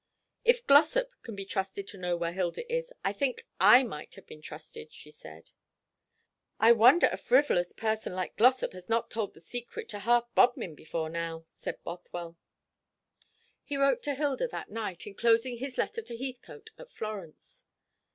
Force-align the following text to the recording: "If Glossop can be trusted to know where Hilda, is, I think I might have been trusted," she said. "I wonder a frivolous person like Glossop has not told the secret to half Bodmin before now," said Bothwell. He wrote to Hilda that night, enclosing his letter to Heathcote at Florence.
"If 0.43 0.65
Glossop 0.65 1.11
can 1.21 1.35
be 1.35 1.45
trusted 1.45 1.87
to 1.89 1.97
know 1.99 2.17
where 2.17 2.31
Hilda, 2.33 2.65
is, 2.75 2.91
I 3.05 3.13
think 3.13 3.45
I 3.59 3.83
might 3.83 4.15
have 4.15 4.25
been 4.25 4.41
trusted," 4.41 4.91
she 4.91 5.11
said. 5.11 5.51
"I 6.59 6.71
wonder 6.71 7.07
a 7.11 7.17
frivolous 7.17 7.71
person 7.71 8.15
like 8.15 8.35
Glossop 8.35 8.73
has 8.73 8.89
not 8.89 9.11
told 9.11 9.35
the 9.35 9.39
secret 9.39 9.89
to 9.89 9.99
half 9.99 10.25
Bodmin 10.33 10.73
before 10.73 11.11
now," 11.11 11.45
said 11.47 11.83
Bothwell. 11.83 12.35
He 13.63 13.77
wrote 13.77 14.01
to 14.01 14.15
Hilda 14.15 14.47
that 14.47 14.71
night, 14.71 15.05
enclosing 15.05 15.57
his 15.59 15.77
letter 15.77 16.01
to 16.01 16.17
Heathcote 16.17 16.71
at 16.79 16.89
Florence. 16.89 17.65